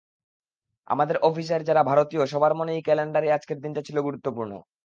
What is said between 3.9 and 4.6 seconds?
খুব গুরুত্বপূর্ণ।